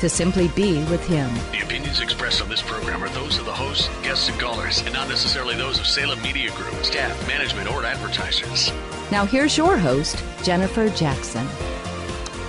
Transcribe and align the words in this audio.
to 0.00 0.08
simply 0.08 0.48
be 0.48 0.82
with 0.84 1.06
Him. 1.06 1.32
The 1.52 1.60
opinions 1.62 2.00
expressed 2.00 2.42
on 2.42 2.48
this 2.48 2.62
program 2.62 3.04
are 3.04 3.08
those 3.10 3.38
of 3.38 3.44
the 3.44 3.52
hosts, 3.52 3.88
guests, 4.02 4.28
and 4.28 4.40
callers, 4.40 4.80
and 4.82 4.92
not 4.92 5.08
necessarily 5.08 5.54
those 5.54 5.78
of 5.78 5.86
Salem 5.86 6.20
Media 6.22 6.50
Group, 6.52 6.74
staff, 6.82 7.28
management, 7.28 7.70
or 7.70 7.84
advertisers. 7.84 8.72
Now, 9.12 9.24
here's 9.24 9.56
your 9.56 9.76
host, 9.76 10.22
Jennifer 10.42 10.88
Jackson. 10.90 11.46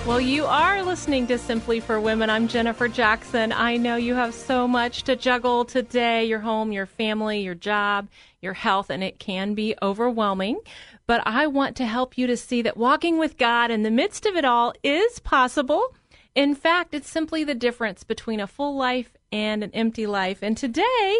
Well, 0.04 0.20
you 0.20 0.46
are 0.46 0.82
listening 0.82 1.28
to 1.28 1.38
Simply 1.38 1.78
for 1.78 2.00
Women. 2.00 2.28
I'm 2.28 2.48
Jennifer 2.48 2.88
Jackson. 2.88 3.52
I 3.52 3.76
know 3.76 3.94
you 3.94 4.14
have 4.14 4.34
so 4.34 4.66
much 4.66 5.04
to 5.04 5.14
juggle 5.14 5.64
today 5.64 6.24
your 6.24 6.40
home, 6.40 6.72
your 6.72 6.86
family, 6.86 7.42
your 7.42 7.54
job, 7.54 8.08
your 8.40 8.54
health, 8.54 8.90
and 8.90 9.04
it 9.04 9.20
can 9.20 9.54
be 9.54 9.76
overwhelming. 9.80 10.58
But 11.06 11.22
I 11.24 11.46
want 11.46 11.76
to 11.76 11.86
help 11.86 12.18
you 12.18 12.26
to 12.26 12.36
see 12.36 12.62
that 12.62 12.76
walking 12.76 13.18
with 13.18 13.38
God 13.38 13.70
in 13.70 13.84
the 13.84 13.92
midst 13.92 14.26
of 14.26 14.34
it 14.34 14.44
all 14.44 14.72
is 14.82 15.20
possible. 15.20 15.94
In 16.34 16.54
fact, 16.54 16.94
it's 16.94 17.10
simply 17.10 17.44
the 17.44 17.54
difference 17.54 18.04
between 18.04 18.40
a 18.40 18.46
full 18.46 18.74
life 18.74 19.16
and 19.30 19.62
an 19.62 19.70
empty 19.74 20.06
life. 20.06 20.38
And 20.42 20.56
today, 20.56 21.16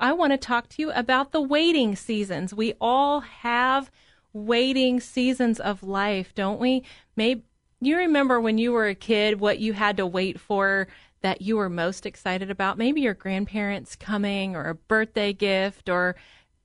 I 0.00 0.12
want 0.12 0.32
to 0.32 0.38
talk 0.38 0.68
to 0.70 0.82
you 0.82 0.90
about 0.90 1.30
the 1.30 1.40
waiting 1.40 1.94
seasons. 1.94 2.52
We 2.52 2.74
all 2.80 3.20
have 3.20 3.90
waiting 4.32 4.98
seasons 5.00 5.60
of 5.60 5.82
life, 5.82 6.34
don't 6.34 6.60
we? 6.60 6.82
Maybe 7.14 7.44
you 7.80 7.96
remember 7.96 8.40
when 8.40 8.58
you 8.58 8.72
were 8.72 8.88
a 8.88 8.94
kid 8.94 9.38
what 9.38 9.58
you 9.58 9.72
had 9.72 9.96
to 9.98 10.06
wait 10.06 10.40
for 10.40 10.88
that 11.20 11.42
you 11.42 11.56
were 11.56 11.70
most 11.70 12.04
excited 12.04 12.50
about? 12.50 12.78
Maybe 12.78 13.00
your 13.02 13.14
grandparents 13.14 13.94
coming 13.94 14.56
or 14.56 14.68
a 14.68 14.74
birthday 14.74 15.32
gift 15.32 15.88
or 15.88 16.16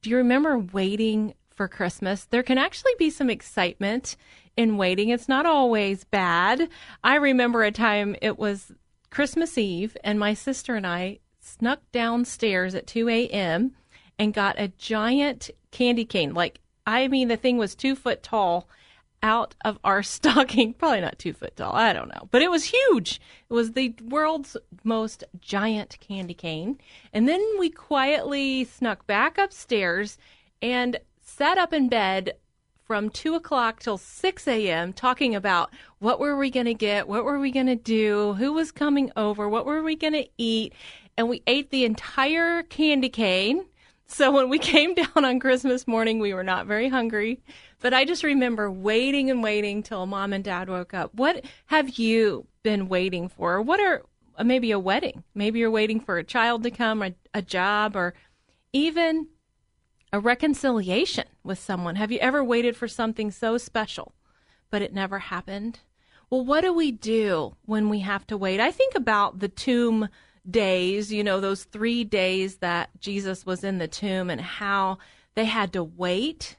do 0.01 0.09
you 0.09 0.17
remember 0.17 0.57
waiting 0.57 1.35
for 1.55 1.67
Christmas? 1.67 2.25
There 2.25 2.43
can 2.43 2.57
actually 2.57 2.93
be 2.97 3.09
some 3.09 3.29
excitement 3.29 4.15
in 4.57 4.77
waiting. 4.77 5.09
It's 5.09 5.29
not 5.29 5.45
always 5.45 6.03
bad. 6.03 6.69
I 7.03 7.15
remember 7.15 7.63
a 7.63 7.71
time 7.71 8.15
it 8.21 8.37
was 8.37 8.71
Christmas 9.09 9.57
Eve 9.57 9.95
and 10.03 10.19
my 10.19 10.33
sister 10.33 10.75
and 10.75 10.87
I 10.87 11.19
snuck 11.39 11.81
downstairs 11.91 12.75
at 12.75 12.87
2 12.87 13.09
a.m. 13.09 13.71
and 14.17 14.33
got 14.33 14.59
a 14.59 14.69
giant 14.69 15.49
candy 15.71 16.05
cane, 16.05 16.33
like 16.33 16.59
I 16.85 17.07
mean, 17.07 17.27
the 17.27 17.37
thing 17.37 17.57
was 17.57 17.75
two 17.75 17.95
foot 17.95 18.23
tall 18.23 18.67
out 19.23 19.55
of 19.63 19.77
our 19.83 20.03
stocking. 20.17 20.73
Probably 20.73 21.01
not 21.01 21.19
two 21.19 21.33
foot 21.33 21.55
tall. 21.55 21.73
I 21.73 21.93
don't 21.93 22.09
know. 22.09 22.27
But 22.31 22.41
it 22.41 22.51
was 22.51 22.65
huge. 22.65 23.21
It 23.49 23.53
was 23.53 23.73
the 23.73 23.93
world's 24.03 24.57
most 24.83 25.23
giant 25.39 25.97
candy 25.99 26.33
cane. 26.33 26.79
And 27.13 27.27
then 27.27 27.41
we 27.59 27.69
quietly 27.69 28.65
snuck 28.65 29.05
back 29.07 29.37
upstairs 29.37 30.17
and 30.61 30.99
sat 31.41 31.57
up 31.57 31.73
in 31.73 31.89
bed 31.89 32.33
from 32.83 33.09
2 33.09 33.33
o'clock 33.33 33.79
till 33.79 33.97
6 33.97 34.47
a.m. 34.47 34.93
talking 34.93 35.33
about 35.33 35.71
what 35.97 36.19
were 36.19 36.37
we 36.37 36.51
going 36.51 36.67
to 36.67 36.75
get, 36.75 37.07
what 37.07 37.25
were 37.25 37.39
we 37.39 37.49
going 37.49 37.65
to 37.65 37.75
do, 37.75 38.33
who 38.33 38.53
was 38.53 38.71
coming 38.71 39.11
over, 39.17 39.49
what 39.49 39.65
were 39.65 39.81
we 39.81 39.95
going 39.95 40.13
to 40.13 40.29
eat. 40.37 40.71
And 41.17 41.27
we 41.27 41.41
ate 41.47 41.71
the 41.71 41.83
entire 41.83 42.61
candy 42.61 43.09
cane 43.09 43.65
so 44.05 44.29
when 44.29 44.49
we 44.49 44.59
came 44.73 44.93
down 44.93 45.25
on 45.25 45.39
Christmas 45.39 45.87
morning, 45.87 46.19
we 46.19 46.31
were 46.31 46.43
not 46.43 46.67
very 46.67 46.89
hungry. 46.89 47.41
But 47.79 47.95
I 47.95 48.05
just 48.05 48.23
remember 48.23 48.69
waiting 48.69 49.31
and 49.31 49.41
waiting 49.41 49.81
till 49.81 50.05
mom 50.05 50.33
and 50.33 50.43
dad 50.43 50.69
woke 50.69 50.93
up. 50.93 51.11
What 51.15 51.43
have 51.65 51.97
you 51.97 52.45
been 52.61 52.87
waiting 52.87 53.29
for? 53.29 53.63
What 53.63 53.79
are 53.79 54.03
maybe 54.43 54.69
a 54.69 54.77
wedding? 54.77 55.23
Maybe 55.33 55.57
you're 55.57 55.71
waiting 55.71 56.01
for 56.01 56.19
a 56.19 56.23
child 56.23 56.61
to 56.61 56.69
come, 56.69 57.01
a, 57.01 57.13
a 57.33 57.41
job, 57.41 57.95
or 57.95 58.13
even 58.73 59.27
a 60.13 60.19
reconciliation 60.19 61.25
with 61.43 61.59
someone. 61.59 61.95
Have 61.95 62.11
you 62.11 62.19
ever 62.19 62.43
waited 62.43 62.75
for 62.75 62.87
something 62.87 63.31
so 63.31 63.57
special, 63.57 64.13
but 64.69 64.81
it 64.81 64.93
never 64.93 65.19
happened? 65.19 65.79
Well, 66.29 66.45
what 66.45 66.61
do 66.61 66.73
we 66.73 66.91
do 66.91 67.55
when 67.65 67.89
we 67.89 67.99
have 67.99 68.25
to 68.27 68.37
wait? 68.37 68.59
I 68.59 68.71
think 68.71 68.95
about 68.95 69.39
the 69.39 69.49
tomb 69.49 70.09
days, 70.49 71.11
you 71.11 71.23
know, 71.23 71.39
those 71.39 71.65
three 71.65 72.03
days 72.03 72.57
that 72.57 72.89
Jesus 72.99 73.45
was 73.45 73.63
in 73.63 73.77
the 73.77 73.87
tomb 73.87 74.29
and 74.29 74.41
how 74.41 74.97
they 75.35 75.45
had 75.45 75.73
to 75.73 75.83
wait 75.83 76.55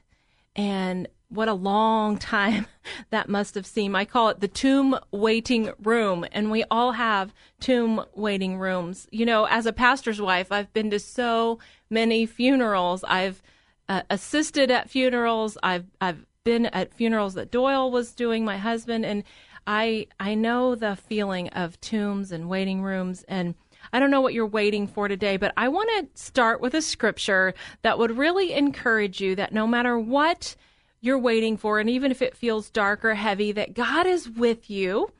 and 0.55 1.07
what 1.33 1.47
a 1.47 1.53
long 1.53 2.17
time 2.17 2.67
that 3.09 3.29
must 3.29 3.55
have 3.55 3.65
seemed. 3.65 3.95
I 3.95 4.05
call 4.05 4.29
it 4.29 4.39
the 4.39 4.47
tomb 4.47 4.97
waiting 5.11 5.71
room, 5.81 6.25
and 6.31 6.51
we 6.51 6.63
all 6.69 6.91
have 6.93 7.33
tomb 7.59 8.03
waiting 8.13 8.57
rooms. 8.59 9.07
You 9.11 9.25
know, 9.25 9.45
as 9.45 9.65
a 9.65 9.73
pastor's 9.73 10.21
wife, 10.21 10.51
I've 10.51 10.71
been 10.73 10.91
to 10.91 10.99
so 10.99 11.59
many 11.89 12.25
funerals. 12.25 13.03
I've 13.07 13.41
uh, 13.89 14.03
assisted 14.09 14.71
at 14.71 14.89
funerals. 14.89 15.57
I've 15.63 15.85
I've 15.99 16.25
been 16.43 16.67
at 16.67 16.93
funerals 16.93 17.33
that 17.35 17.51
Doyle 17.51 17.89
was 17.89 18.13
doing, 18.13 18.45
my 18.45 18.57
husband, 18.57 19.05
and 19.05 19.23
I 19.65 20.07
I 20.19 20.35
know 20.35 20.75
the 20.75 20.95
feeling 20.95 21.49
of 21.49 21.79
tombs 21.81 22.31
and 22.31 22.49
waiting 22.49 22.81
rooms 22.81 23.23
and 23.27 23.55
I 23.91 23.99
don't 23.99 24.11
know 24.11 24.21
what 24.21 24.33
you're 24.33 24.45
waiting 24.45 24.87
for 24.87 25.07
today, 25.09 25.35
but 25.35 25.53
I 25.57 25.67
want 25.67 25.89
to 25.89 26.21
start 26.21 26.61
with 26.61 26.73
a 26.73 26.81
scripture 26.81 27.53
that 27.81 27.99
would 27.99 28.17
really 28.17 28.53
encourage 28.53 29.19
you 29.19 29.35
that 29.35 29.53
no 29.53 29.67
matter 29.67 29.99
what 29.99 30.55
you're 31.03 31.19
waiting 31.19 31.57
for, 31.57 31.79
and 31.79 31.89
even 31.89 32.11
if 32.11 32.21
it 32.21 32.37
feels 32.37 32.69
dark 32.69 33.03
or 33.03 33.13
heavy, 33.13 33.51
that 33.51 33.73
God 33.73 34.07
is 34.07 34.29
with 34.29 34.69
you. 34.69 35.11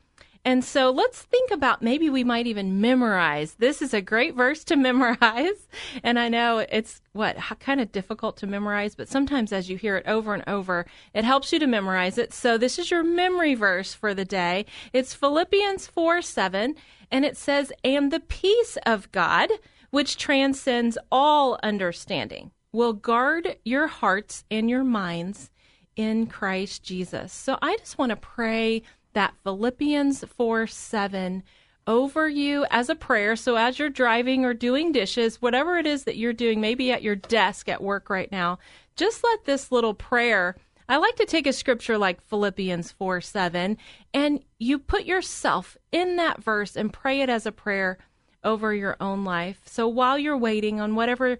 And 0.45 0.63
so 0.63 0.89
let's 0.91 1.21
think 1.21 1.51
about 1.51 1.81
maybe 1.81 2.09
we 2.09 2.23
might 2.23 2.47
even 2.47 2.79
memorize. 2.79 3.55
This 3.55 3.81
is 3.81 3.93
a 3.93 4.01
great 4.01 4.33
verse 4.33 4.63
to 4.65 4.75
memorize. 4.77 5.67
And 6.01 6.17
I 6.17 6.29
know 6.29 6.59
it's 6.59 7.01
what 7.11 7.35
kind 7.59 7.81
of 7.81 7.91
difficult 7.91 8.37
to 8.37 8.47
memorize, 8.47 8.95
but 8.95 9.09
sometimes 9.09 9.51
as 9.51 9.69
you 9.69 9.75
hear 9.75 9.97
it 9.97 10.07
over 10.07 10.33
and 10.33 10.43
over, 10.47 10.85
it 11.13 11.25
helps 11.25 11.51
you 11.51 11.59
to 11.59 11.67
memorize 11.67 12.17
it. 12.17 12.31
So 12.31 12.57
this 12.57 12.79
is 12.79 12.89
your 12.89 13.03
memory 13.03 13.53
verse 13.53 13.93
for 13.93 14.13
the 14.13 14.25
day. 14.25 14.65
It's 14.93 15.13
Philippians 15.13 15.87
4 15.87 16.21
7. 16.21 16.75
And 17.11 17.25
it 17.25 17.35
says, 17.35 17.73
and 17.83 18.09
the 18.09 18.21
peace 18.21 18.77
of 18.85 19.11
God, 19.11 19.49
which 19.91 20.15
transcends 20.15 20.97
all 21.11 21.59
understanding, 21.61 22.51
will 22.71 22.93
guard 22.93 23.57
your 23.65 23.87
hearts 23.87 24.45
and 24.49 24.69
your 24.69 24.85
minds 24.85 25.51
in 25.95 26.27
Christ 26.27 26.83
Jesus. 26.83 27.31
So 27.33 27.57
I 27.61 27.77
just 27.77 27.97
want 27.97 28.11
to 28.11 28.15
pray 28.15 28.83
that 29.13 29.35
Philippians 29.43 30.23
4 30.23 30.67
7 30.67 31.43
over 31.85 32.29
you 32.29 32.65
as 32.71 32.89
a 32.89 32.95
prayer. 32.95 33.35
So 33.35 33.55
as 33.55 33.77
you're 33.77 33.89
driving 33.89 34.45
or 34.45 34.53
doing 34.53 34.91
dishes, 34.91 35.41
whatever 35.41 35.77
it 35.77 35.85
is 35.85 36.05
that 36.05 36.17
you're 36.17 36.33
doing, 36.33 36.61
maybe 36.61 36.91
at 36.91 37.03
your 37.03 37.15
desk 37.15 37.67
at 37.67 37.83
work 37.83 38.09
right 38.09 38.31
now, 38.31 38.59
just 38.95 39.23
let 39.23 39.45
this 39.45 39.71
little 39.71 39.93
prayer 39.93 40.55
I 40.87 40.97
like 40.97 41.15
to 41.15 41.25
take 41.25 41.47
a 41.47 41.53
scripture 41.53 41.97
like 41.97 42.21
Philippians 42.21 42.91
4 42.91 43.21
7, 43.21 43.77
and 44.13 44.43
you 44.59 44.79
put 44.79 45.05
yourself 45.05 45.77
in 45.91 46.17
that 46.17 46.43
verse 46.43 46.75
and 46.75 46.91
pray 46.91 47.21
it 47.21 47.29
as 47.29 47.45
a 47.45 47.51
prayer 47.51 47.97
over 48.43 48.73
your 48.73 48.97
own 48.99 49.23
life. 49.23 49.61
So 49.65 49.87
while 49.87 50.17
you're 50.17 50.37
waiting 50.37 50.81
on 50.81 50.95
whatever 50.95 51.37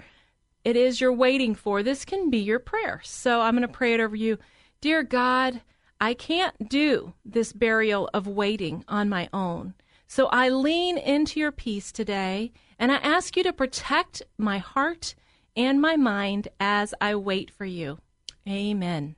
it 0.63 0.75
is 0.75 1.01
you're 1.01 1.13
waiting 1.13 1.55
for, 1.55 1.83
this 1.83 2.05
can 2.05 2.29
be 2.29 2.37
your 2.37 2.59
prayer. 2.59 3.01
So 3.03 3.41
I'm 3.41 3.55
going 3.55 3.67
to 3.67 3.67
pray 3.67 3.93
it 3.93 3.99
over 3.99 4.15
you. 4.15 4.37
Dear 4.81 5.03
God, 5.03 5.61
I 5.99 6.13
can't 6.13 6.69
do 6.69 7.13
this 7.23 7.53
burial 7.53 8.09
of 8.13 8.27
waiting 8.27 8.83
on 8.87 9.09
my 9.09 9.29
own. 9.33 9.73
So 10.07 10.27
I 10.27 10.49
lean 10.49 10.97
into 10.97 11.39
your 11.39 11.51
peace 11.51 11.91
today, 11.91 12.51
and 12.77 12.91
I 12.91 12.97
ask 12.97 13.35
you 13.35 13.43
to 13.43 13.53
protect 13.53 14.21
my 14.37 14.57
heart 14.57 15.15
and 15.55 15.81
my 15.81 15.95
mind 15.95 16.49
as 16.59 16.93
I 16.99 17.15
wait 17.15 17.51
for 17.51 17.65
you. 17.65 17.99
Amen. 18.47 19.15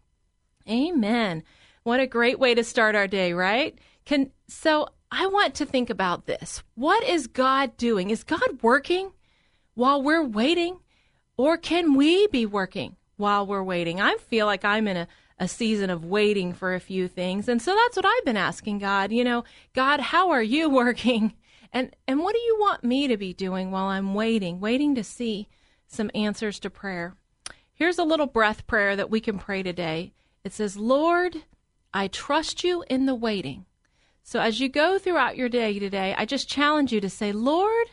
Amen. 0.70 1.44
What 1.84 2.00
a 2.00 2.08
great 2.08 2.40
way 2.40 2.56
to 2.56 2.64
start 2.64 2.96
our 2.96 3.08
day, 3.08 3.34
right? 3.34 3.78
Can 4.06 4.32
so 4.48 4.88
I 5.12 5.28
want 5.28 5.56
to 5.56 5.66
think 5.66 5.90
about 5.90 6.26
this. 6.26 6.64
What 6.76 7.04
is 7.04 7.28
God 7.28 7.78
doing? 7.78 8.10
Is 8.10 8.24
God 8.24 8.62
working 8.62 9.12
while 9.74 10.02
we're 10.02 10.24
waiting? 10.24 10.80
Or 11.38 11.58
can 11.58 11.96
we 11.96 12.28
be 12.28 12.46
working 12.46 12.96
while 13.18 13.46
we're 13.46 13.64
waiting? 13.64 14.00
I 14.00 14.16
feel 14.16 14.46
like 14.46 14.64
I'm 14.64 14.88
in 14.88 14.98
a, 14.98 15.08
a 15.38 15.48
season 15.48 15.90
of 15.90 16.06
waiting 16.06 16.54
for 16.54 16.74
a 16.74 16.80
few 16.80 17.08
things. 17.08 17.50
And 17.50 17.62
so 17.62 17.76
that's 17.76 17.98
what 17.98 18.06
I've 18.06 18.26
been 18.26 18.38
asking 18.38 18.80
God, 18.80 19.12
you 19.12 19.24
know, 19.24 19.44
God, 19.74 20.00
how 20.00 20.32
are 20.32 20.44
you 20.44 20.70
working? 20.82 21.34
And 21.74 21.94
and 22.08 22.22
what 22.22 22.34
do 22.34 22.40
you 22.40 22.58
want 22.58 22.86
me 22.86 23.08
to 23.10 23.18
be 23.18 23.34
doing 23.34 23.70
while 23.70 23.88
I'm 23.88 24.14
waiting, 24.14 24.62
waiting 24.62 24.96
to 24.96 25.04
see 25.04 25.50
some 25.88 26.10
answers 26.16 26.58
to 26.60 26.70
prayer? 26.70 27.16
Here's 27.74 28.00
a 28.00 28.06
little 28.06 28.28
breath 28.28 28.66
prayer 28.66 28.96
that 28.96 29.10
we 29.10 29.20
can 29.20 29.38
pray 29.38 29.62
today. 29.62 30.14
It 30.46 30.54
says, 30.54 30.78
"Lord, 30.78 31.44
I 31.94 32.08
trust 32.08 32.64
you 32.64 32.86
in 32.90 33.08
the 33.08 33.16
waiting." 33.16 33.66
So 34.24 34.40
as 34.40 34.62
you 34.62 34.70
go 34.70 34.98
throughout 34.98 35.36
your 35.36 35.50
day 35.50 35.78
today, 35.78 36.16
I 36.18 36.24
just 36.24 36.48
challenge 36.48 36.94
you 36.94 37.02
to 37.02 37.10
say, 37.10 37.34
"Lord, 37.34 37.88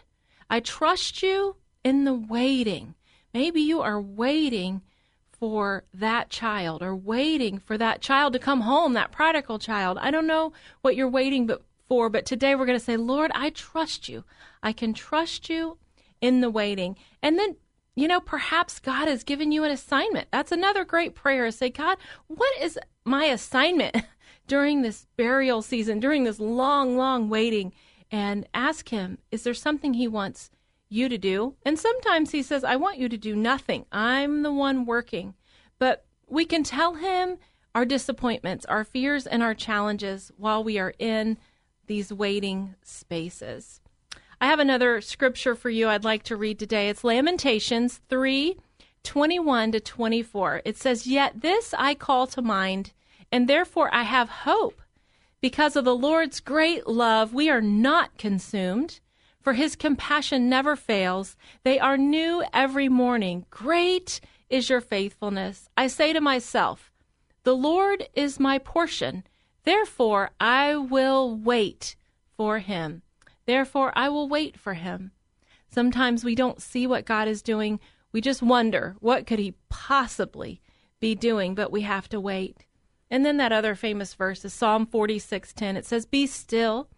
I 0.48 0.60
trust 0.60 1.20
you 1.20 1.56
in 1.82 2.04
the 2.04 2.14
waiting." 2.14 2.94
Maybe 3.34 3.60
you 3.60 3.80
are 3.80 4.00
waiting 4.00 4.82
for 5.30 5.84
that 5.92 6.30
child 6.30 6.82
or 6.82 6.94
waiting 6.94 7.58
for 7.58 7.76
that 7.76 8.00
child 8.00 8.32
to 8.32 8.38
come 8.38 8.60
home, 8.60 8.92
that 8.92 9.10
prodigal 9.10 9.58
child. 9.58 9.98
I 10.00 10.10
don't 10.10 10.26
know 10.26 10.52
what 10.82 10.94
you're 10.94 11.08
waiting 11.08 11.50
for, 11.88 12.08
but 12.08 12.26
today 12.26 12.54
we're 12.54 12.66
going 12.66 12.78
to 12.78 12.84
say, 12.84 12.96
Lord, 12.96 13.30
I 13.34 13.50
trust 13.50 14.08
you. 14.08 14.24
I 14.62 14.72
can 14.72 14.94
trust 14.94 15.48
you 15.48 15.78
in 16.20 16.40
the 16.40 16.50
waiting. 16.50 16.96
And 17.22 17.38
then, 17.38 17.56
you 17.96 18.06
know, 18.06 18.20
perhaps 18.20 18.78
God 18.78 19.08
has 19.08 19.24
given 19.24 19.50
you 19.50 19.64
an 19.64 19.70
assignment. 19.70 20.28
That's 20.30 20.52
another 20.52 20.84
great 20.84 21.14
prayer. 21.14 21.50
Say, 21.50 21.70
God, 21.70 21.98
what 22.28 22.52
is 22.60 22.78
my 23.04 23.24
assignment 23.24 23.96
during 24.46 24.82
this 24.82 25.06
burial 25.16 25.60
season, 25.60 25.98
during 25.98 26.24
this 26.24 26.38
long, 26.38 26.96
long 26.96 27.28
waiting? 27.28 27.72
And 28.10 28.46
ask 28.54 28.90
Him, 28.90 29.18
is 29.30 29.42
there 29.42 29.54
something 29.54 29.94
He 29.94 30.06
wants 30.06 30.50
you 30.92 31.08
to 31.08 31.18
do. 31.18 31.54
And 31.64 31.78
sometimes 31.78 32.30
he 32.30 32.42
says, 32.42 32.64
I 32.64 32.76
want 32.76 32.98
you 32.98 33.08
to 33.08 33.16
do 33.16 33.34
nothing. 33.34 33.86
I'm 33.90 34.42
the 34.42 34.52
one 34.52 34.84
working. 34.84 35.34
But 35.78 36.04
we 36.28 36.44
can 36.44 36.62
tell 36.62 36.94
him 36.94 37.38
our 37.74 37.84
disappointments, 37.84 38.64
our 38.66 38.84
fears, 38.84 39.26
and 39.26 39.42
our 39.42 39.54
challenges 39.54 40.30
while 40.36 40.62
we 40.62 40.78
are 40.78 40.94
in 40.98 41.38
these 41.86 42.12
waiting 42.12 42.74
spaces. 42.82 43.80
I 44.40 44.46
have 44.46 44.58
another 44.58 45.00
scripture 45.00 45.54
for 45.54 45.70
you 45.70 45.88
I'd 45.88 46.04
like 46.04 46.24
to 46.24 46.36
read 46.36 46.58
today. 46.58 46.88
It's 46.88 47.04
Lamentations 47.04 48.00
3 48.08 48.56
21 49.04 49.72
to 49.72 49.80
24. 49.80 50.62
It 50.64 50.76
says, 50.76 51.06
Yet 51.06 51.40
this 51.40 51.74
I 51.76 51.94
call 51.94 52.26
to 52.28 52.42
mind, 52.42 52.92
and 53.32 53.48
therefore 53.48 53.92
I 53.92 54.04
have 54.04 54.28
hope. 54.28 54.80
Because 55.40 55.74
of 55.74 55.84
the 55.84 55.94
Lord's 55.94 56.38
great 56.38 56.86
love, 56.86 57.34
we 57.34 57.50
are 57.50 57.60
not 57.60 58.16
consumed 58.16 59.00
for 59.42 59.54
his 59.54 59.76
compassion 59.76 60.48
never 60.48 60.76
fails. 60.76 61.36
They 61.64 61.78
are 61.78 61.98
new 61.98 62.44
every 62.52 62.88
morning. 62.88 63.44
Great 63.50 64.20
is 64.48 64.70
your 64.70 64.80
faithfulness. 64.80 65.68
I 65.76 65.88
say 65.88 66.12
to 66.12 66.20
myself, 66.20 66.92
The 67.42 67.56
Lord 67.56 68.08
is 68.14 68.38
my 68.38 68.58
portion. 68.58 69.24
Therefore, 69.64 70.30
I 70.40 70.76
will 70.76 71.34
wait 71.34 71.96
for 72.36 72.60
him. 72.60 73.02
Therefore, 73.46 73.92
I 73.96 74.08
will 74.08 74.28
wait 74.28 74.58
for 74.58 74.74
him. 74.74 75.12
Sometimes 75.68 76.24
we 76.24 76.34
don't 76.34 76.62
see 76.62 76.86
what 76.86 77.06
God 77.06 77.28
is 77.28 77.42
doing. 77.42 77.80
We 78.12 78.20
just 78.20 78.42
wonder, 78.42 78.96
what 79.00 79.26
could 79.26 79.38
he 79.38 79.54
possibly 79.68 80.60
be 81.00 81.14
doing? 81.14 81.54
But 81.54 81.72
we 81.72 81.80
have 81.82 82.08
to 82.10 82.20
wait. 82.20 82.66
And 83.10 83.24
then 83.24 83.38
that 83.38 83.52
other 83.52 83.74
famous 83.74 84.14
verse 84.14 84.44
is 84.44 84.52
Psalm 84.52 84.86
46:10. 84.86 85.76
It 85.76 85.86
says, 85.86 86.06
"Be 86.06 86.26
still 86.26 86.88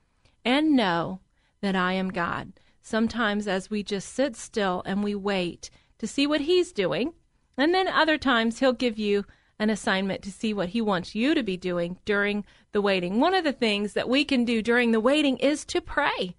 and 0.45 0.77
know 0.77 1.21
that 1.65 1.75
I 1.75 1.95
am 1.95 2.11
God. 2.11 2.53
Sometimes, 2.83 3.49
as 3.49 3.71
we 3.71 3.83
just 3.83 4.13
sit 4.13 4.37
still 4.37 4.83
and 4.85 5.03
we 5.03 5.15
wait 5.15 5.71
to 5.99 6.07
see 6.07 6.27
what 6.27 6.43
He's 6.43 6.73
doing, 6.73 7.15
and 7.57 7.73
then 7.73 7.89
other 7.89 8.19
times 8.19 8.59
He'll 8.59 8.75
give 8.75 8.99
you 8.99 9.25
an 9.59 9.71
assignment 9.71 10.21
to 10.23 10.31
see 10.31 10.53
what 10.53 10.69
He 10.69 10.83
wants 10.83 11.15
you 11.15 11.35
to 11.35 11.43
be 11.43 11.57
doing 11.57 11.97
during 12.05 12.45
the 12.73 12.83
waiting. 12.83 13.19
One 13.19 13.33
of 13.33 13.45
the 13.45 13.53
things 13.53 13.95
that 13.95 14.11
we 14.11 14.27
can 14.27 14.45
do 14.45 14.61
during 14.61 14.93
the 14.93 15.01
waiting 15.01 15.39
is 15.39 15.65
to 15.67 15.81
pray. 15.81 16.37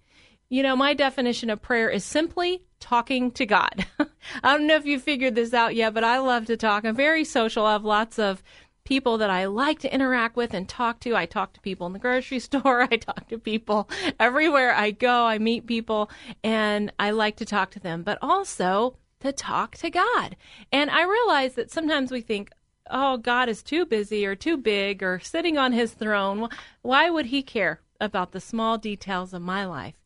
You 0.48 0.62
know, 0.62 0.76
my 0.76 0.94
definition 0.94 1.50
of 1.50 1.60
prayer 1.60 1.90
is 1.90 2.04
simply 2.04 2.62
talking 2.78 3.32
to 3.32 3.46
God. 3.46 3.84
I 4.44 4.56
don't 4.56 4.68
know 4.68 4.76
if 4.76 4.86
you 4.86 5.00
figured 5.00 5.34
this 5.34 5.52
out 5.52 5.74
yet, 5.74 5.92
but 5.92 6.04
I 6.04 6.18
love 6.18 6.46
to 6.46 6.56
talk. 6.56 6.84
I'm 6.84 6.94
very 6.94 7.24
social. 7.24 7.66
I 7.66 7.72
have 7.72 7.84
lots 7.84 8.20
of 8.20 8.44
people 8.86 9.18
that 9.18 9.28
I 9.28 9.44
like 9.44 9.80
to 9.80 9.92
interact 9.92 10.36
with 10.36 10.54
and 10.54 10.66
talk 10.66 11.00
to. 11.00 11.14
I 11.14 11.26
talk 11.26 11.52
to 11.52 11.60
people 11.60 11.86
in 11.86 11.92
the 11.92 11.98
grocery 11.98 12.38
store. 12.48 12.82
I 12.82 12.96
talk 12.96 13.28
to 13.28 13.38
people 13.38 13.90
everywhere 14.18 14.74
I 14.74 14.92
go. 14.92 15.24
I 15.24 15.38
meet 15.38 15.66
people 15.66 16.10
and 16.42 16.90
I 16.98 17.10
like 17.10 17.36
to 17.36 17.44
talk 17.44 17.70
to 17.72 17.80
them, 17.80 18.02
but 18.02 18.18
also 18.22 18.96
to 19.20 19.32
talk 19.32 19.76
to 19.78 19.90
God. 19.90 20.36
And 20.72 20.90
I 20.90 21.04
realize 21.04 21.54
that 21.54 21.70
sometimes 21.70 22.10
we 22.10 22.20
think, 22.20 22.50
oh, 22.90 23.16
God 23.16 23.48
is 23.48 23.62
too 23.62 23.84
busy 23.84 24.24
or 24.24 24.34
too 24.34 24.56
big 24.56 25.02
or 25.02 25.20
sitting 25.20 25.58
on 25.58 25.72
his 25.72 25.92
throne. 25.92 26.48
Why 26.82 27.10
would 27.10 27.26
he 27.26 27.42
care 27.42 27.80
about 28.00 28.32
the 28.32 28.40
small 28.40 28.78
details 28.78 29.34
of 29.34 29.42
my 29.42 29.66
life? 29.66 29.96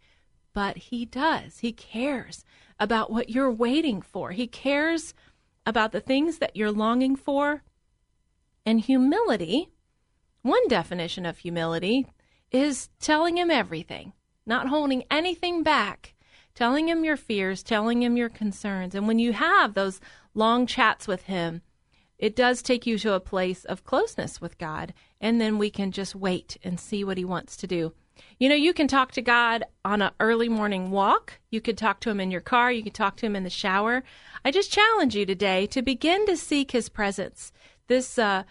But 0.52 0.76
he 0.78 1.04
does. 1.04 1.58
He 1.58 1.72
cares 1.72 2.44
about 2.78 3.12
what 3.12 3.28
you're 3.30 3.52
waiting 3.52 4.00
for. 4.00 4.32
He 4.32 4.46
cares 4.46 5.14
about 5.66 5.92
the 5.92 6.00
things 6.00 6.38
that 6.38 6.56
you're 6.56 6.72
longing 6.72 7.14
for 7.14 7.62
and 8.64 8.80
humility, 8.80 9.68
one 10.42 10.66
definition 10.68 11.26
of 11.26 11.38
humility, 11.38 12.06
is 12.50 12.88
telling 13.00 13.36
him 13.36 13.50
everything, 13.50 14.12
not 14.46 14.68
holding 14.68 15.04
anything 15.10 15.62
back, 15.62 16.14
telling 16.54 16.88
him 16.88 17.04
your 17.04 17.16
fears, 17.16 17.62
telling 17.62 18.02
him 18.02 18.16
your 18.16 18.28
concerns. 18.28 18.94
And 18.94 19.06
when 19.06 19.18
you 19.18 19.32
have 19.32 19.74
those 19.74 20.00
long 20.34 20.66
chats 20.66 21.06
with 21.06 21.22
him, 21.24 21.62
it 22.18 22.36
does 22.36 22.60
take 22.60 22.86
you 22.86 22.98
to 22.98 23.14
a 23.14 23.20
place 23.20 23.64
of 23.64 23.84
closeness 23.84 24.40
with 24.40 24.58
God. 24.58 24.92
And 25.20 25.40
then 25.40 25.56
we 25.56 25.70
can 25.70 25.90
just 25.90 26.14
wait 26.14 26.58
and 26.62 26.78
see 26.78 27.02
what 27.02 27.16
he 27.16 27.24
wants 27.24 27.56
to 27.58 27.66
do. 27.66 27.94
You 28.38 28.50
know, 28.50 28.54
you 28.54 28.74
can 28.74 28.88
talk 28.88 29.12
to 29.12 29.22
God 29.22 29.64
on 29.84 30.02
an 30.02 30.12
early 30.20 30.48
morning 30.48 30.90
walk. 30.90 31.40
You 31.50 31.62
could 31.62 31.78
talk 31.78 32.00
to 32.00 32.10
him 32.10 32.20
in 32.20 32.30
your 32.30 32.42
car. 32.42 32.70
You 32.70 32.82
could 32.82 32.94
talk 32.94 33.16
to 33.16 33.26
him 33.26 33.36
in 33.36 33.44
the 33.44 33.50
shower. 33.50 34.02
I 34.44 34.50
just 34.50 34.70
challenge 34.70 35.16
you 35.16 35.24
today 35.24 35.66
to 35.68 35.80
begin 35.80 36.26
to 36.26 36.36
seek 36.36 36.72
his 36.72 36.90
presence 36.90 37.52
this 37.90 38.20
uh, 38.20 38.44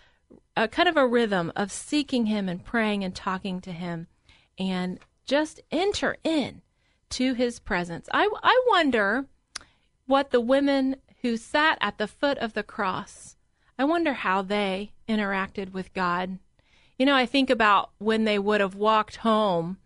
kind 0.69 0.89
of 0.89 0.97
a 0.97 1.07
rhythm 1.07 1.49
of 1.55 1.71
seeking 1.71 2.25
him 2.25 2.49
and 2.49 2.65
praying 2.65 3.05
and 3.05 3.15
talking 3.15 3.61
to 3.61 3.71
him 3.71 4.07
and 4.59 4.99
just 5.25 5.61
enter 5.71 6.17
in 6.25 6.61
to 7.09 7.33
his 7.35 7.57
presence. 7.57 8.09
I, 8.11 8.29
I 8.43 8.61
wonder 8.67 9.27
what 10.05 10.31
the 10.31 10.41
women 10.41 10.97
who 11.21 11.37
sat 11.37 11.77
at 11.79 11.97
the 11.97 12.07
foot 12.07 12.37
of 12.39 12.53
the 12.53 12.63
cross, 12.63 13.37
I 13.77 13.85
wonder 13.85 14.11
how 14.11 14.41
they 14.41 14.91
interacted 15.07 15.71
with 15.71 15.93
God. 15.93 16.37
You 16.97 17.05
know, 17.05 17.15
I 17.15 17.25
think 17.25 17.49
about 17.49 17.91
when 17.97 18.25
they 18.25 18.37
would 18.37 18.59
have 18.59 18.75
walked 18.75 19.17
home 19.17 19.77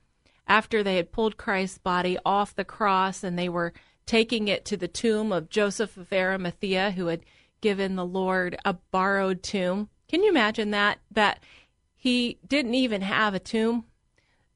after 0.48 0.82
they 0.82 0.96
had 0.96 1.12
pulled 1.12 1.38
Christ's 1.38 1.78
body 1.78 2.18
off 2.26 2.56
the 2.56 2.66
cross 2.66 3.24
and 3.24 3.38
they 3.38 3.50
were 3.50 3.72
taking 4.08 4.48
it 4.48 4.66
to 4.66 4.78
the 4.78 4.88
tomb 4.88 5.32
of 5.32 5.52
Joseph 5.52 5.96
of 5.96 6.12
Arimathea, 6.12 6.92
who 6.92 7.06
had 7.06 7.22
given 7.64 7.96
the 7.96 8.06
Lord 8.06 8.58
a 8.66 8.74
borrowed 8.74 9.42
tomb. 9.42 9.88
Can 10.10 10.22
you 10.22 10.30
imagine 10.30 10.72
that? 10.72 11.00
That 11.10 11.40
he 11.96 12.38
didn't 12.46 12.76
even 12.76 13.02
have 13.02 13.34
a 13.34 13.40
tomb, 13.40 13.86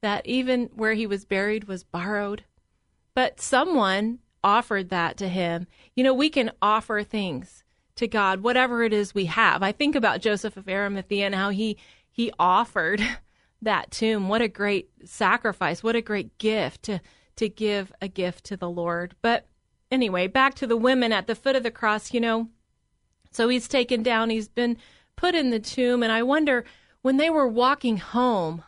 that 0.02 0.26
even 0.26 0.68
where 0.74 0.92
he 0.92 1.06
was 1.06 1.24
buried 1.24 1.64
was 1.64 1.82
borrowed. 1.82 2.44
But 3.14 3.40
someone 3.40 4.18
offered 4.44 4.90
that 4.90 5.16
to 5.16 5.28
him. 5.28 5.66
You 5.96 6.04
know, 6.04 6.12
we 6.12 6.28
can 6.28 6.50
offer 6.60 7.02
things 7.02 7.64
to 7.96 8.06
God, 8.06 8.42
whatever 8.42 8.82
it 8.82 8.92
is 8.92 9.14
we 9.14 9.24
have. 9.24 9.62
I 9.62 9.72
think 9.72 9.96
about 9.96 10.20
Joseph 10.20 10.58
of 10.58 10.68
Arimathea 10.68 11.24
and 11.24 11.34
how 11.34 11.48
he 11.48 11.78
he 12.12 12.30
offered 12.38 13.02
that 13.62 13.90
tomb. 13.90 14.28
What 14.28 14.42
a 14.42 14.48
great 14.48 14.90
sacrifice! 15.06 15.82
What 15.82 15.96
a 15.96 16.02
great 16.02 16.36
gift 16.36 16.82
to 16.84 17.00
to 17.36 17.48
give 17.48 17.90
a 18.02 18.08
gift 18.08 18.44
to 18.44 18.56
the 18.58 18.68
Lord. 18.68 19.14
But 19.22 19.46
anyway, 19.90 20.26
back 20.26 20.52
to 20.56 20.66
the 20.66 20.76
women 20.76 21.10
at 21.10 21.26
the 21.26 21.34
foot 21.34 21.56
of 21.56 21.62
the 21.62 21.70
cross. 21.70 22.12
You 22.12 22.20
know, 22.20 22.48
so 23.30 23.48
he's 23.48 23.68
taken 23.68 24.02
down, 24.02 24.30
he's 24.30 24.48
been 24.48 24.76
put 25.16 25.34
in 25.34 25.50
the 25.50 25.58
tomb, 25.58 26.02
and 26.02 26.12
I 26.12 26.22
wonder 26.22 26.64
when 27.02 27.16
they 27.16 27.30
were 27.30 27.46
walking 27.46 27.98
home, 27.98 28.62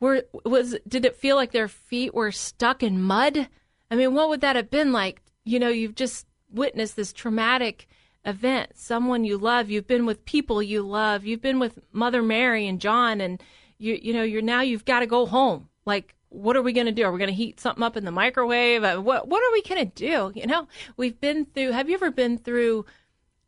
were 0.00 0.24
was 0.44 0.76
did 0.88 1.04
it 1.04 1.16
feel 1.16 1.36
like 1.36 1.52
their 1.52 1.68
feet 1.68 2.14
were 2.14 2.32
stuck 2.32 2.82
in 2.82 3.02
mud? 3.02 3.48
I 3.90 3.96
mean, 3.96 4.14
what 4.14 4.28
would 4.28 4.40
that 4.40 4.56
have 4.56 4.70
been 4.70 4.92
like? 4.92 5.22
You 5.44 5.58
know, 5.58 5.68
you've 5.68 5.94
just 5.94 6.26
witnessed 6.50 6.96
this 6.96 7.12
traumatic 7.12 7.86
event, 8.24 8.72
someone 8.74 9.24
you 9.24 9.38
love, 9.38 9.70
you've 9.70 9.86
been 9.86 10.06
with 10.06 10.24
people 10.24 10.62
you 10.62 10.82
love, 10.82 11.24
you've 11.24 11.42
been 11.42 11.58
with 11.58 11.78
Mother 11.92 12.22
Mary 12.22 12.66
and 12.66 12.80
John, 12.80 13.20
and 13.20 13.42
you 13.78 13.98
you 14.00 14.12
know 14.12 14.22
you're 14.22 14.42
now 14.42 14.60
you've 14.60 14.84
got 14.84 15.00
to 15.00 15.06
go 15.06 15.26
home. 15.26 15.68
Like, 15.84 16.14
what 16.28 16.56
are 16.56 16.62
we 16.62 16.72
going 16.72 16.86
to 16.86 16.92
do? 16.92 17.04
Are 17.04 17.12
we 17.12 17.18
going 17.18 17.30
to 17.30 17.34
heat 17.34 17.60
something 17.60 17.82
up 17.82 17.96
in 17.96 18.04
the 18.04 18.10
microwave? 18.10 18.84
Uh, 18.84 18.98
what 18.98 19.28
what 19.28 19.42
are 19.42 19.52
we 19.52 19.62
going 19.62 19.86
to 19.86 19.94
do? 19.94 20.32
You 20.34 20.46
know, 20.46 20.68
we've 20.96 21.20
been 21.20 21.46
through. 21.46 21.72
Have 21.72 21.88
you 21.88 21.94
ever 21.94 22.10
been 22.10 22.38
through 22.38 22.86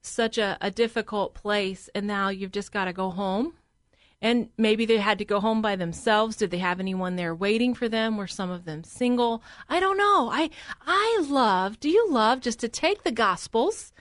such 0.03 0.39
a, 0.39 0.59
a 0.61 0.71
difficult 0.71 1.35
place 1.35 1.89
and 1.95 2.07
now 2.07 2.29
you've 2.29 2.53
just 2.53 2.73
got 2.73 2.87
to 2.87 2.93
go 2.93 3.11
home. 3.11 3.55
And 4.21 4.51
maybe 4.57 4.87
they 4.87 4.99
had 4.99 5.19
to 5.19 5.25
go 5.25 5.41
home 5.41 5.61
by 5.61 5.75
themselves. 5.75 6.37
Did 6.37 6.53
they 6.53 6.59
have 6.59 6.79
anyone 6.79 7.17
there 7.17 7.35
waiting 7.35 7.75
for 7.75 7.89
them? 7.89 8.17
Were 8.17 8.29
some 8.29 8.51
of 8.51 8.65
them 8.65 8.85
single? 8.85 9.43
I 9.69 9.81
don't 9.81 9.97
know. 9.97 10.31
I 10.31 10.51
i 10.87 11.25
love 11.29 11.81
do 11.81 11.89
you 11.89 12.09
love 12.11 12.41
just 12.41 12.61
to 12.61 12.69
take 12.69 13.03
the 13.03 13.11
gospels 13.11 13.93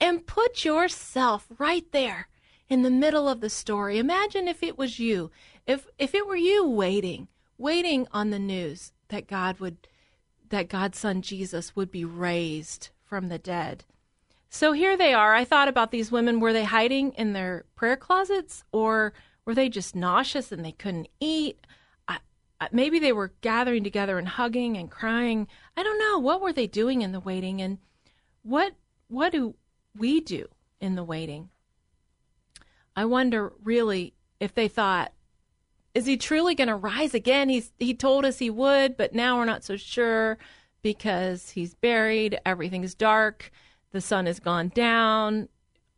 and 0.00 0.26
put 0.26 0.64
yourself 0.64 1.46
right 1.58 1.90
there 1.92 2.28
in 2.68 2.82
the 2.82 2.90
middle 2.90 3.28
of 3.28 3.40
the 3.40 3.50
story. 3.50 3.98
Imagine 3.98 4.48
if 4.48 4.62
it 4.62 4.78
was 4.78 4.98
you, 4.98 5.30
if 5.66 5.86
if 5.98 6.14
it 6.14 6.26
were 6.26 6.36
you 6.36 6.66
waiting, 6.66 7.28
waiting 7.58 8.06
on 8.12 8.30
the 8.30 8.38
news 8.38 8.92
that 9.08 9.26
God 9.26 9.58
would 9.60 9.88
that 10.48 10.68
God's 10.68 10.98
son 10.98 11.20
Jesus 11.20 11.76
would 11.76 11.90
be 11.90 12.04
raised 12.04 12.90
from 13.04 13.28
the 13.28 13.38
dead. 13.38 13.84
So 14.50 14.72
here 14.72 14.96
they 14.96 15.14
are. 15.14 15.32
I 15.32 15.44
thought 15.44 15.68
about 15.68 15.92
these 15.92 16.10
women. 16.10 16.40
Were 16.40 16.52
they 16.52 16.64
hiding 16.64 17.12
in 17.12 17.32
their 17.32 17.64
prayer 17.76 17.96
closets 17.96 18.64
or 18.72 19.12
were 19.44 19.54
they 19.54 19.68
just 19.68 19.94
nauseous 19.94 20.50
and 20.50 20.64
they 20.64 20.72
couldn't 20.72 21.08
eat? 21.20 21.64
I, 22.60 22.68
maybe 22.72 22.98
they 22.98 23.12
were 23.12 23.32
gathering 23.40 23.84
together 23.84 24.18
and 24.18 24.28
hugging 24.28 24.76
and 24.76 24.90
crying. 24.90 25.46
I 25.76 25.82
don't 25.82 25.98
know. 25.98 26.18
What 26.18 26.42
were 26.42 26.52
they 26.52 26.66
doing 26.66 27.00
in 27.00 27.12
the 27.12 27.20
waiting 27.20 27.62
and 27.62 27.78
what 28.42 28.74
what 29.08 29.32
do 29.32 29.54
we 29.96 30.20
do 30.20 30.46
in 30.80 30.94
the 30.94 31.04
waiting? 31.04 31.50
I 32.96 33.04
wonder 33.06 33.52
really 33.62 34.14
if 34.40 34.54
they 34.54 34.68
thought 34.68 35.12
is 35.94 36.06
he 36.06 36.16
truly 36.16 36.54
going 36.54 36.68
to 36.68 36.76
rise 36.76 37.14
again? 37.14 37.48
He's 37.48 37.72
he 37.78 37.94
told 37.94 38.24
us 38.24 38.38
he 38.38 38.50
would, 38.50 38.96
but 38.96 39.14
now 39.14 39.38
we're 39.38 39.44
not 39.44 39.64
so 39.64 39.76
sure 39.76 40.38
because 40.82 41.50
he's 41.50 41.74
buried, 41.74 42.38
everything's 42.44 42.94
dark, 42.94 43.50
the 43.92 44.00
sun 44.00 44.26
has 44.26 44.40
gone 44.40 44.68
down. 44.68 45.48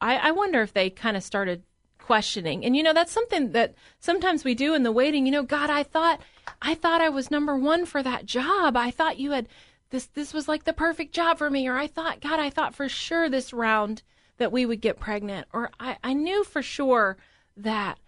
I, 0.01 0.17
I 0.17 0.31
wonder 0.33 0.63
if 0.63 0.73
they 0.73 0.91
kind 0.91 1.17
of 1.17 1.23
started 1.23 1.63
questioning. 1.99 2.65
And 2.65 2.77
you 2.77 2.83
know, 2.83 2.93
that's 2.93 3.13
something 3.13 3.53
that 3.53 3.75
sometimes 4.01 4.45
we 4.45 4.55
do 4.55 4.75
in 4.75 4.83
the 4.83 4.93
waiting. 4.93 5.27
You 5.27 5.33
know, 5.33 5.43
God, 5.43 5.71
I 5.71 5.83
thought 5.83 6.21
I 6.61 6.75
thought 6.75 7.01
I 7.01 7.09
was 7.09 7.31
number 7.31 7.57
one 7.57 7.87
for 7.87 8.03
that 8.03 8.27
job. 8.27 8.77
I 8.77 8.91
thought 8.91 9.19
you 9.19 9.31
had 9.31 9.49
this 9.91 10.07
this 10.07 10.35
was 10.35 10.49
like 10.49 10.65
the 10.65 10.73
perfect 10.73 11.15
job 11.15 11.39
for 11.39 11.51
me, 11.51 11.69
or 11.69 11.77
I 11.77 11.87
thought, 11.87 12.21
God, 12.21 12.41
I 12.41 12.51
thought 12.51 12.75
for 12.75 12.89
sure 12.89 13.29
this 13.29 13.53
round 13.53 14.03
that 14.39 14.53
we 14.53 14.67
would 14.67 14.81
get 14.81 14.99
pregnant, 14.99 15.47
or 15.53 15.71
I, 15.79 15.99
I 16.03 16.15
knew 16.15 16.43
for 16.45 16.63
sure 16.63 17.17
that 17.57 17.99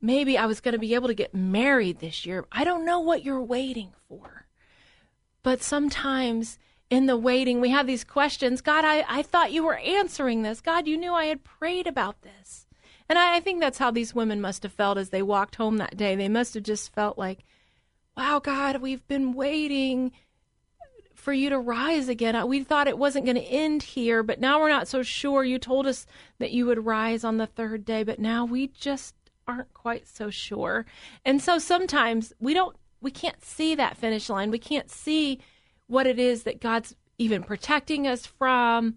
maybe 0.00 0.38
I 0.38 0.46
was 0.46 0.60
going 0.60 0.72
to 0.72 0.78
be 0.78 0.94
able 0.94 1.08
to 1.08 1.14
get 1.14 1.34
married 1.34 1.98
this 1.98 2.24
year. 2.24 2.44
I 2.50 2.64
don't 2.64 2.84
know 2.84 3.00
what 3.00 3.24
you're 3.24 3.42
waiting 3.42 3.92
for. 4.08 4.46
But 5.42 5.62
sometimes 5.62 6.58
in 6.92 7.06
the 7.06 7.16
waiting, 7.16 7.58
we 7.62 7.70
have 7.70 7.86
these 7.86 8.04
questions 8.04 8.60
God, 8.60 8.84
I, 8.84 9.02
I 9.08 9.22
thought 9.22 9.50
you 9.50 9.64
were 9.64 9.78
answering 9.78 10.42
this. 10.42 10.60
God, 10.60 10.86
you 10.86 10.98
knew 10.98 11.14
I 11.14 11.24
had 11.24 11.42
prayed 11.42 11.86
about 11.86 12.20
this. 12.20 12.66
And 13.08 13.18
I, 13.18 13.36
I 13.36 13.40
think 13.40 13.60
that's 13.60 13.78
how 13.78 13.90
these 13.90 14.14
women 14.14 14.42
must 14.42 14.62
have 14.62 14.74
felt 14.74 14.98
as 14.98 15.08
they 15.08 15.22
walked 15.22 15.56
home 15.56 15.78
that 15.78 15.96
day. 15.96 16.14
They 16.14 16.28
must 16.28 16.52
have 16.52 16.64
just 16.64 16.92
felt 16.92 17.16
like, 17.16 17.44
wow, 18.14 18.40
God, 18.40 18.82
we've 18.82 19.08
been 19.08 19.32
waiting 19.32 20.12
for 21.14 21.32
you 21.32 21.48
to 21.48 21.58
rise 21.58 22.10
again. 22.10 22.46
We 22.46 22.62
thought 22.62 22.88
it 22.88 22.98
wasn't 22.98 23.24
going 23.24 23.36
to 23.36 23.42
end 23.42 23.82
here, 23.82 24.22
but 24.22 24.38
now 24.38 24.60
we're 24.60 24.68
not 24.68 24.86
so 24.86 25.02
sure. 25.02 25.44
You 25.44 25.58
told 25.58 25.86
us 25.86 26.06
that 26.40 26.50
you 26.50 26.66
would 26.66 26.84
rise 26.84 27.24
on 27.24 27.38
the 27.38 27.46
third 27.46 27.86
day, 27.86 28.02
but 28.02 28.18
now 28.18 28.44
we 28.44 28.66
just 28.66 29.14
aren't 29.48 29.72
quite 29.72 30.06
so 30.06 30.28
sure. 30.28 30.84
And 31.24 31.40
so 31.40 31.58
sometimes 31.58 32.34
we 32.38 32.52
don't 32.52 32.76
we 33.00 33.10
can't 33.10 33.42
see 33.42 33.74
that 33.76 33.96
finish 33.96 34.28
line. 34.28 34.50
We 34.50 34.58
can't 34.58 34.90
see 34.90 35.40
what 35.92 36.06
it 36.06 36.18
is 36.18 36.42
that 36.44 36.60
God's 36.60 36.96
even 37.18 37.42
protecting 37.42 38.06
us 38.06 38.26
from. 38.26 38.96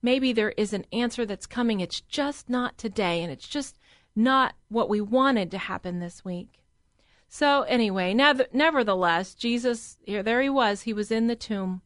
Maybe 0.00 0.32
there 0.32 0.54
is 0.56 0.72
an 0.72 0.86
answer 0.92 1.26
that's 1.26 1.46
coming. 1.46 1.80
It's 1.80 2.00
just 2.00 2.48
not 2.48 2.78
today 2.78 3.22
and 3.22 3.32
it's 3.32 3.48
just 3.48 3.76
not 4.14 4.54
what 4.68 4.88
we 4.88 5.00
wanted 5.00 5.50
to 5.50 5.58
happen 5.58 5.98
this 5.98 6.24
week. 6.24 6.60
So 7.28 7.62
anyway, 7.62 8.14
nevertheless, 8.14 9.34
Jesus 9.34 9.98
here 10.04 10.22
there 10.22 10.40
he 10.40 10.48
was. 10.48 10.82
He 10.82 10.92
was 10.92 11.10
in 11.10 11.26
the 11.26 11.36
tomb 11.36 11.82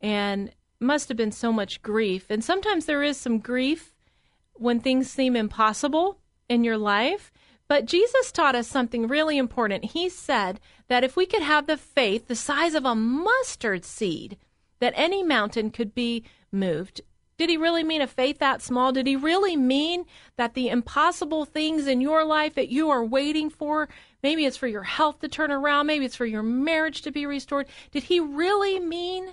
and 0.00 0.52
must 0.80 1.08
have 1.08 1.16
been 1.16 1.32
so 1.32 1.52
much 1.52 1.82
grief. 1.82 2.26
And 2.30 2.42
sometimes 2.42 2.86
there 2.86 3.02
is 3.02 3.16
some 3.16 3.38
grief 3.38 3.94
when 4.54 4.80
things 4.80 5.10
seem 5.10 5.36
impossible 5.36 6.18
in 6.48 6.64
your 6.64 6.78
life. 6.78 7.31
But 7.72 7.86
Jesus 7.86 8.30
taught 8.30 8.54
us 8.54 8.68
something 8.68 9.08
really 9.08 9.38
important. 9.38 9.92
He 9.92 10.10
said 10.10 10.60
that 10.88 11.04
if 11.04 11.16
we 11.16 11.24
could 11.24 11.40
have 11.40 11.66
the 11.66 11.78
faith 11.78 12.28
the 12.28 12.34
size 12.34 12.74
of 12.74 12.84
a 12.84 12.94
mustard 12.94 13.86
seed, 13.86 14.36
that 14.80 14.92
any 14.94 15.22
mountain 15.22 15.70
could 15.70 15.94
be 15.94 16.22
moved. 16.52 17.00
Did 17.38 17.48
he 17.48 17.56
really 17.56 17.82
mean 17.82 18.02
a 18.02 18.06
faith 18.06 18.40
that 18.40 18.60
small? 18.60 18.92
Did 18.92 19.06
he 19.06 19.16
really 19.16 19.56
mean 19.56 20.04
that 20.36 20.52
the 20.52 20.68
impossible 20.68 21.46
things 21.46 21.86
in 21.86 22.02
your 22.02 22.26
life 22.26 22.56
that 22.56 22.68
you 22.68 22.90
are 22.90 23.02
waiting 23.02 23.48
for, 23.48 23.88
maybe 24.22 24.44
it's 24.44 24.58
for 24.58 24.68
your 24.68 24.82
health 24.82 25.20
to 25.20 25.28
turn 25.28 25.50
around, 25.50 25.86
maybe 25.86 26.04
it's 26.04 26.14
for 26.14 26.26
your 26.26 26.42
marriage 26.42 27.00
to 27.00 27.10
be 27.10 27.24
restored, 27.24 27.68
did 27.90 28.02
he 28.02 28.20
really 28.20 28.80
mean 28.80 29.32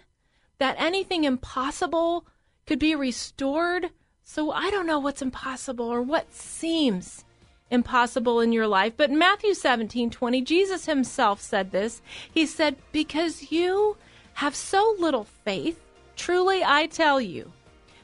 that 0.60 0.78
anything 0.80 1.26
impossible 1.26 2.26
could 2.66 2.80
be 2.80 2.96
restored? 2.96 3.90
So 4.24 4.52
I 4.52 4.70
don't 4.70 4.88
know 4.88 5.00
what's 5.00 5.22
impossible 5.22 5.90
or 5.90 6.02
what 6.02 6.34
seems 6.34 7.26
impossible 7.72 8.40
in 8.40 8.52
your 8.52 8.68
life. 8.68 8.94
But 8.98 9.12
Matthew 9.12 9.54
17 9.54 10.10
20, 10.10 10.42
Jesus 10.42 10.86
himself 10.86 11.42
said 11.42 11.72
this. 11.72 12.02
He 12.32 12.46
said, 12.46 12.78
Because 12.92 13.52
you 13.52 13.98
have 14.36 14.56
so 14.56 14.96
little 15.00 15.26
faith, 15.44 15.80
truly 16.16 16.64
I 16.64 16.88
tell 16.88 17.20
you, 17.20 17.52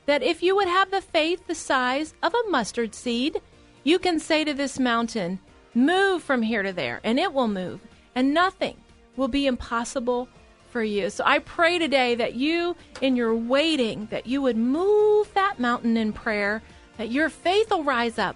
that 0.05 0.23
if 0.23 0.43
you 0.43 0.55
would 0.55 0.67
have 0.67 0.91
the 0.91 1.01
faith 1.01 1.47
the 1.47 1.55
size 1.55 2.13
of 2.21 2.33
a 2.33 2.49
mustard 2.49 2.93
seed, 2.93 3.41
you 3.83 3.99
can 3.99 4.19
say 4.19 4.43
to 4.43 4.53
this 4.53 4.79
mountain, 4.79 5.39
Move 5.73 6.23
from 6.23 6.41
here 6.41 6.63
to 6.63 6.71
there, 6.71 7.01
and 7.03 7.19
it 7.19 7.33
will 7.33 7.47
move, 7.47 7.81
and 8.15 8.33
nothing 8.33 8.77
will 9.17 9.27
be 9.27 9.47
impossible 9.47 10.27
for 10.69 10.83
you. 10.83 11.09
So 11.09 11.23
I 11.25 11.39
pray 11.39 11.79
today 11.79 12.15
that 12.15 12.35
you, 12.35 12.75
in 13.01 13.15
your 13.15 13.35
waiting, 13.35 14.07
that 14.11 14.25
you 14.27 14.41
would 14.41 14.57
move 14.57 15.33
that 15.33 15.59
mountain 15.59 15.97
in 15.97 16.13
prayer, 16.13 16.61
that 16.97 17.11
your 17.11 17.29
faith 17.29 17.71
will 17.71 17.83
rise 17.83 18.17
up 18.17 18.35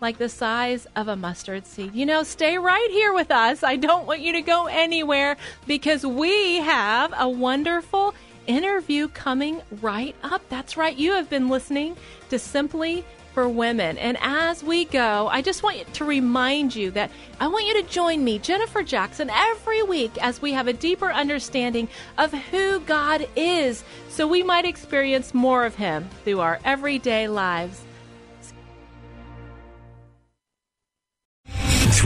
like 0.00 0.18
the 0.18 0.28
size 0.28 0.86
of 0.96 1.08
a 1.08 1.16
mustard 1.16 1.66
seed. 1.66 1.94
You 1.94 2.06
know, 2.06 2.22
stay 2.22 2.58
right 2.58 2.88
here 2.90 3.12
with 3.12 3.30
us. 3.30 3.62
I 3.62 3.76
don't 3.76 4.06
want 4.06 4.20
you 4.20 4.32
to 4.34 4.42
go 4.42 4.66
anywhere 4.66 5.36
because 5.66 6.04
we 6.04 6.56
have 6.56 7.12
a 7.18 7.28
wonderful 7.28 8.14
interview 8.46 9.08
coming 9.08 9.60
right 9.82 10.16
up. 10.22 10.42
That's 10.48 10.76
right. 10.76 10.96
You 10.96 11.12
have 11.12 11.28
been 11.28 11.48
listening 11.48 11.96
to 12.30 12.38
Simply 12.38 13.04
for 13.34 13.48
women. 13.48 13.96
And 13.98 14.16
as 14.20 14.64
we 14.64 14.84
go, 14.86 15.28
I 15.28 15.42
just 15.42 15.62
want 15.62 15.94
to 15.94 16.04
remind 16.04 16.74
you 16.74 16.90
that 16.92 17.10
I 17.38 17.46
want 17.46 17.66
you 17.66 17.80
to 17.80 17.88
join 17.88 18.24
me, 18.24 18.40
Jennifer 18.40 18.82
Jackson, 18.82 19.30
every 19.30 19.82
week 19.82 20.10
as 20.20 20.42
we 20.42 20.52
have 20.54 20.66
a 20.66 20.72
deeper 20.72 21.12
understanding 21.12 21.88
of 22.16 22.32
who 22.32 22.80
God 22.80 23.28
is 23.36 23.84
so 24.08 24.26
we 24.26 24.42
might 24.42 24.64
experience 24.64 25.34
more 25.34 25.64
of 25.64 25.76
Him 25.76 26.08
through 26.24 26.40
our 26.40 26.58
everyday 26.64 27.28
lives. 27.28 27.82